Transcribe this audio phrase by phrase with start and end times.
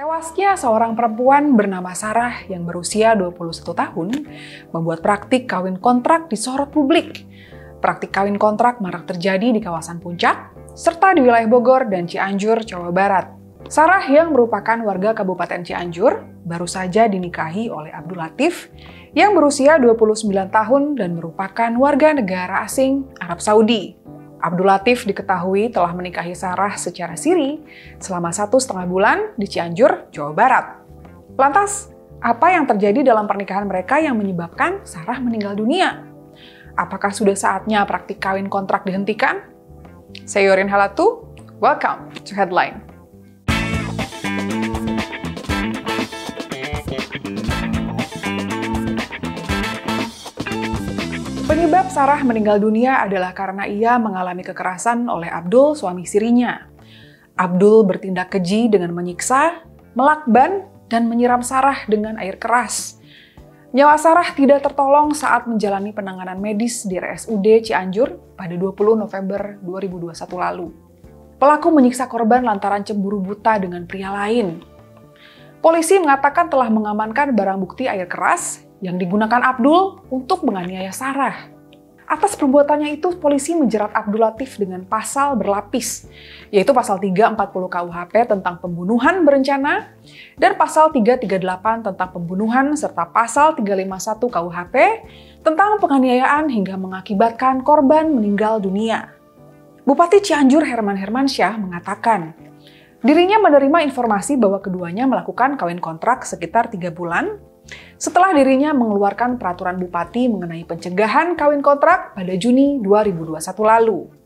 [0.00, 4.08] Tewasnya seorang perempuan bernama Sarah yang berusia 21 tahun
[4.72, 7.28] membuat praktik kawin kontrak disorot publik.
[7.84, 12.88] Praktik kawin kontrak marak terjadi di kawasan Puncak, serta di wilayah Bogor dan Cianjur, Jawa
[12.88, 13.28] Barat.
[13.68, 18.72] Sarah yang merupakan warga Kabupaten Cianjur baru saja dinikahi oleh Abdul Latif
[19.12, 24.00] yang berusia 29 tahun dan merupakan warga negara asing Arab Saudi.
[24.40, 27.60] Abdul Latif diketahui telah menikahi Sarah secara siri
[28.00, 30.66] selama satu setengah bulan di Cianjur, Jawa Barat.
[31.36, 31.92] Lantas,
[32.24, 36.04] apa yang terjadi dalam pernikahan mereka yang menyebabkan Sarah meninggal dunia?
[36.72, 39.44] Apakah sudah saatnya praktik kawin kontrak dihentikan?
[40.24, 41.28] Saya Yorin Halatu,
[41.60, 42.89] welcome to Headline.
[51.90, 56.70] Sarah meninggal dunia adalah karena ia mengalami kekerasan oleh Abdul, suami sirinya.
[57.34, 59.66] Abdul bertindak keji dengan menyiksa,
[59.98, 63.02] melakban, dan menyiram Sarah dengan air keras.
[63.74, 70.14] Nyawa Sarah tidak tertolong saat menjalani penanganan medis di RSUD Cianjur pada 20 November 2021
[70.38, 70.70] lalu.
[71.42, 74.62] Pelaku menyiksa korban lantaran cemburu buta dengan pria lain.
[75.58, 81.59] Polisi mengatakan telah mengamankan barang bukti air keras yang digunakan Abdul untuk menganiaya Sarah.
[82.10, 86.10] Atas perbuatannya itu, polisi menjerat Abdul Latif dengan pasal berlapis,
[86.50, 87.38] yaitu pasal 340
[87.70, 89.94] KUHP tentang pembunuhan berencana
[90.34, 94.74] dan pasal 338 tentang pembunuhan serta pasal 351 KUHP
[95.46, 99.14] tentang penganiayaan hingga mengakibatkan korban meninggal dunia.
[99.86, 102.34] Bupati Cianjur Herman Hermansyah mengatakan,
[103.06, 107.38] dirinya menerima informasi bahwa keduanya melakukan kawin kontrak sekitar tiga bulan
[108.00, 114.20] setelah dirinya mengeluarkan peraturan bupati mengenai pencegahan kawin kontrak pada Juni 2021 lalu.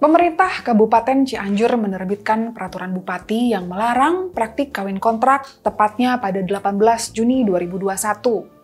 [0.00, 6.80] Pemerintah Kabupaten Cianjur menerbitkan peraturan bupati yang melarang praktik kawin kontrak tepatnya pada 18
[7.12, 8.60] Juni 2021.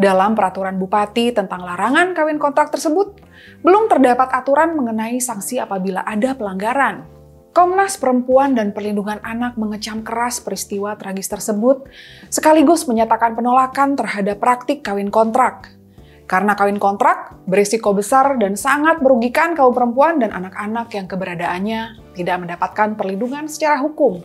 [0.00, 3.14] Dalam peraturan bupati tentang larangan kawin kontrak tersebut,
[3.62, 7.06] belum terdapat aturan mengenai sanksi apabila ada pelanggaran.
[7.54, 11.86] Komnas Perempuan dan Perlindungan Anak mengecam keras peristiwa tragis tersebut,
[12.26, 15.70] sekaligus menyatakan penolakan terhadap praktik kawin kontrak.
[16.26, 21.80] Karena kawin kontrak berisiko besar dan sangat merugikan kaum perempuan dan anak-anak yang keberadaannya
[22.18, 24.18] tidak mendapatkan perlindungan secara hukum.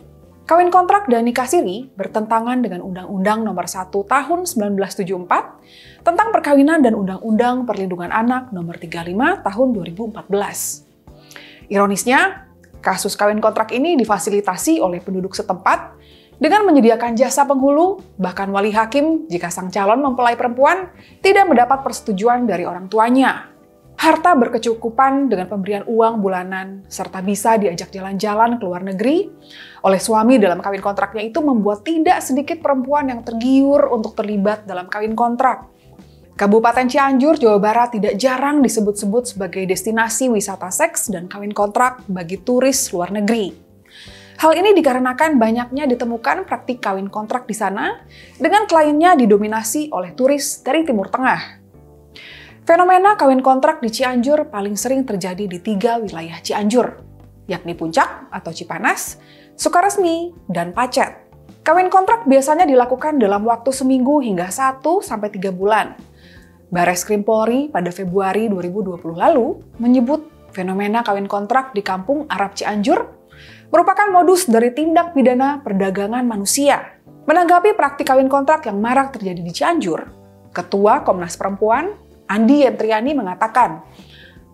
[0.50, 6.98] Kawin kontrak dan nikah siri bertentangan dengan Undang-Undang Nomor 1 Tahun 1974 tentang Perkawinan dan
[6.98, 11.70] Undang-Undang Perlindungan Anak Nomor 35 Tahun 2014.
[11.70, 12.49] Ironisnya,
[12.80, 16.00] Kasus kawin kontrak ini difasilitasi oleh penduduk setempat
[16.40, 20.88] dengan menyediakan jasa penghulu, bahkan wali hakim jika sang calon mempelai perempuan
[21.20, 23.52] tidak mendapat persetujuan dari orang tuanya.
[24.00, 29.28] Harta berkecukupan dengan pemberian uang bulanan, serta bisa diajak jalan-jalan ke luar negeri
[29.84, 34.88] oleh suami dalam kawin kontraknya itu membuat tidak sedikit perempuan yang tergiur untuk terlibat dalam
[34.88, 35.68] kawin kontrak.
[36.40, 42.40] Kabupaten Cianjur, Jawa Barat tidak jarang disebut-sebut sebagai destinasi wisata seks dan kawin kontrak bagi
[42.40, 43.52] turis luar negeri.
[44.40, 48.00] Hal ini dikarenakan banyaknya ditemukan praktik kawin kontrak di sana
[48.40, 51.60] dengan kliennya didominasi oleh turis dari Timur Tengah.
[52.64, 57.04] Fenomena kawin kontrak di Cianjur paling sering terjadi di tiga wilayah Cianjur,
[57.52, 59.20] yakni Puncak atau Cipanas,
[59.60, 61.20] Sukaresmi, dan Pacet.
[61.60, 66.08] Kawin kontrak biasanya dilakukan dalam waktu seminggu hingga 1 sampai 3 bulan
[66.70, 73.10] Bares Krim Polri pada Februari 2020 lalu menyebut fenomena kawin kontrak di kampung Arab Cianjur
[73.74, 76.98] merupakan modus dari tindak pidana perdagangan manusia.
[77.26, 80.00] Menanggapi praktik kawin kontrak yang marak terjadi di Cianjur,
[80.54, 81.94] Ketua Komnas Perempuan,
[82.26, 83.82] Andi Yentriani mengatakan,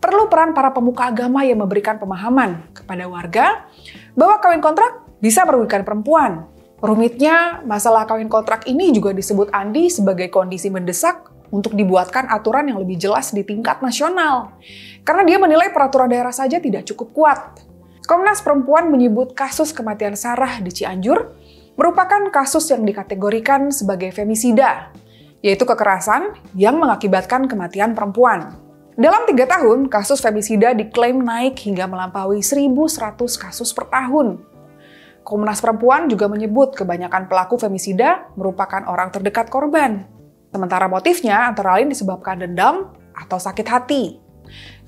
[0.00, 3.68] perlu peran para pemuka agama yang memberikan pemahaman kepada warga
[4.16, 6.48] bahwa kawin kontrak bisa merugikan perempuan.
[6.80, 12.78] Rumitnya, masalah kawin kontrak ini juga disebut Andi sebagai kondisi mendesak untuk dibuatkan aturan yang
[12.82, 14.56] lebih jelas di tingkat nasional.
[15.06, 17.40] Karena dia menilai peraturan daerah saja tidak cukup kuat.
[18.06, 21.34] Komnas Perempuan menyebut kasus kematian Sarah di Cianjur
[21.74, 24.94] merupakan kasus yang dikategorikan sebagai femisida,
[25.44, 28.56] yaitu kekerasan yang mengakibatkan kematian perempuan.
[28.96, 34.40] Dalam tiga tahun, kasus femisida diklaim naik hingga melampaui 1.100 kasus per tahun.
[35.20, 40.15] Komnas Perempuan juga menyebut kebanyakan pelaku femisida merupakan orang terdekat korban.
[40.50, 44.16] Sementara motifnya antara lain disebabkan dendam atau sakit hati,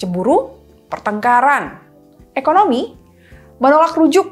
[0.00, 0.54] cemburu,
[0.88, 1.80] pertengkaran,
[2.32, 2.96] ekonomi,
[3.60, 4.26] menolak rujuk,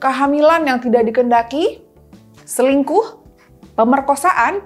[0.00, 1.84] kehamilan yang tidak dikendaki,
[2.42, 3.22] selingkuh,
[3.78, 4.64] pemerkosaan,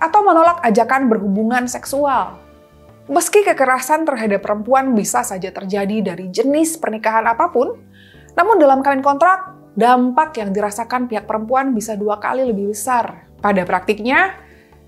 [0.00, 2.40] atau menolak ajakan berhubungan seksual.
[3.10, 7.74] Meski kekerasan terhadap perempuan bisa saja terjadi dari jenis pernikahan apa pun,
[8.38, 13.26] namun dalam kawin kontrak, dampak yang dirasakan pihak perempuan bisa dua kali lebih besar.
[13.42, 14.36] Pada praktiknya,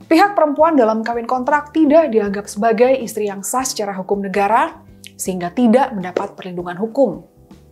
[0.07, 4.83] pihak perempuan dalam kawin kontrak tidak dianggap sebagai istri yang sah secara hukum negara,
[5.17, 7.23] sehingga tidak mendapat perlindungan hukum.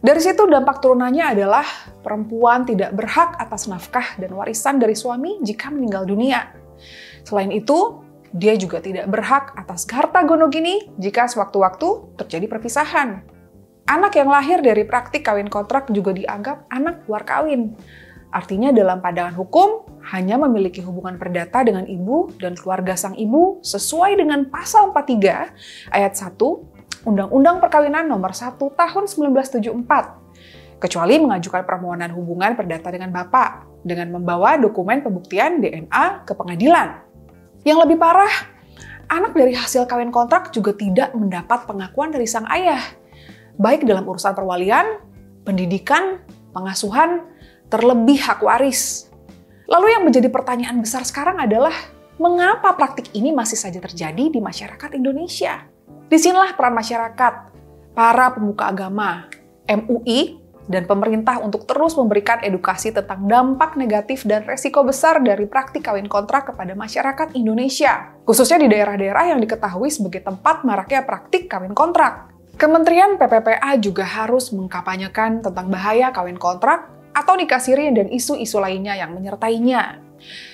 [0.00, 1.66] Dari situ dampak turunannya adalah
[2.00, 6.56] perempuan tidak berhak atas nafkah dan warisan dari suami jika meninggal dunia.
[7.20, 8.00] Selain itu,
[8.32, 13.20] dia juga tidak berhak atas harta gonogini jika sewaktu-waktu terjadi perpisahan.
[13.90, 17.74] Anak yang lahir dari praktik kawin kontrak juga dianggap anak luar kawin.
[18.30, 24.16] Artinya dalam pandangan hukum, hanya memiliki hubungan perdata dengan ibu dan keluarga sang ibu sesuai
[24.16, 26.36] dengan pasal 43 ayat 1
[27.00, 34.60] Undang-Undang Perkawinan Nomor 1 Tahun 1974, kecuali mengajukan permohonan hubungan perdata dengan Bapak dengan membawa
[34.60, 37.00] dokumen pembuktian DNA ke pengadilan.
[37.64, 38.32] Yang lebih parah,
[39.08, 42.80] anak dari hasil kawin kontrak juga tidak mendapat pengakuan dari sang ayah,
[43.56, 45.00] baik dalam urusan perwalian,
[45.44, 46.20] pendidikan,
[46.52, 47.24] pengasuhan,
[47.68, 49.09] terlebih hak waris.
[49.70, 51.70] Lalu yang menjadi pertanyaan besar sekarang adalah,
[52.18, 55.62] mengapa praktik ini masih saja terjadi di masyarakat Indonesia?
[56.10, 57.34] Di sinilah peran masyarakat,
[57.94, 59.30] para pemuka agama,
[59.70, 65.86] MUI, dan pemerintah untuk terus memberikan edukasi tentang dampak negatif dan resiko besar dari praktik
[65.86, 71.78] kawin kontrak kepada masyarakat Indonesia, khususnya di daerah-daerah yang diketahui sebagai tempat maraknya praktik kawin
[71.78, 72.26] kontrak.
[72.58, 78.94] Kementerian PPPA juga harus mengkampanyekan tentang bahaya kawin kontrak atau nikah siri dan isu-isu lainnya
[78.94, 79.98] yang menyertainya,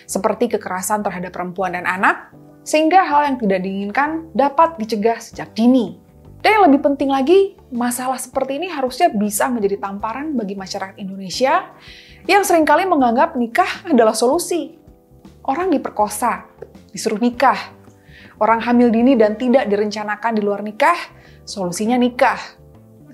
[0.08, 2.32] seperti kekerasan terhadap perempuan dan anak,
[2.66, 6.02] sehingga hal yang tidak diinginkan dapat dicegah sejak dini.
[6.42, 11.74] Dan yang lebih penting lagi, masalah seperti ini harusnya bisa menjadi tamparan bagi masyarakat Indonesia
[12.26, 14.74] yang sering kali menganggap nikah adalah solusi.
[15.46, 16.46] Orang diperkosa,
[16.90, 17.58] disuruh nikah.
[18.42, 20.98] Orang hamil dini dan tidak direncanakan di luar nikah,
[21.46, 22.38] solusinya nikah.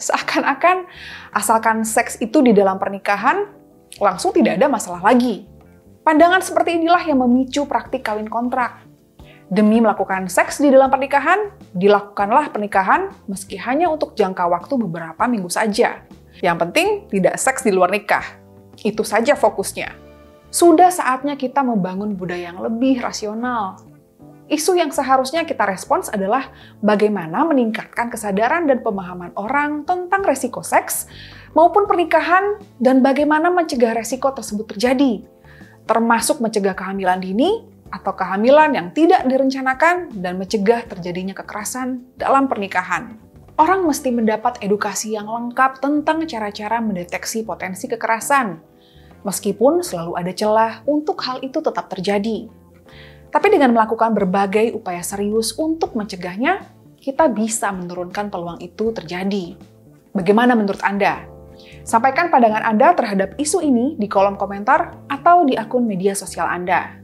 [0.03, 0.91] Seakan-akan
[1.31, 3.47] asalkan seks itu di dalam pernikahan,
[4.03, 5.47] langsung tidak ada masalah lagi.
[6.03, 8.83] Pandangan seperti inilah yang memicu praktik kawin kontrak
[9.53, 15.53] Demi melakukan seks di dalam pernikahan, dilakukanlah pernikahan meski hanya untuk jangka waktu beberapa minggu
[15.53, 16.01] saja.
[16.41, 18.25] Yang penting tidak seks di luar nikah.
[18.81, 19.93] Itu saja fokusnya.
[20.49, 23.77] Sudah saatnya kita membangun budaya yang lebih rasional.
[24.53, 26.53] Isu yang seharusnya kita respons adalah
[26.85, 31.09] bagaimana meningkatkan kesadaran dan pemahaman orang tentang resiko seks
[31.57, 35.25] maupun pernikahan dan bagaimana mencegah resiko tersebut terjadi,
[35.89, 43.17] termasuk mencegah kehamilan dini atau kehamilan yang tidak direncanakan dan mencegah terjadinya kekerasan dalam pernikahan.
[43.57, 48.61] Orang mesti mendapat edukasi yang lengkap tentang cara-cara mendeteksi potensi kekerasan,
[49.25, 52.53] meskipun selalu ada celah untuk hal itu tetap terjadi.
[53.33, 56.69] Tapi dengan melakukan berbagai upaya serius untuk mencegahnya,
[57.01, 59.57] kita bisa menurunkan peluang itu terjadi.
[60.13, 61.25] Bagaimana menurut Anda?
[61.83, 67.01] Sampaikan pandangan Anda terhadap isu ini di kolom komentar atau di akun media sosial Anda.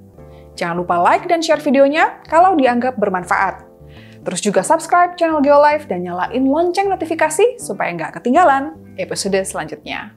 [0.55, 3.65] Jangan lupa like dan share videonya kalau dianggap bermanfaat.
[4.23, 10.13] Terus juga subscribe channel Geolife dan nyalain lonceng notifikasi supaya nggak ketinggalan episode selanjutnya.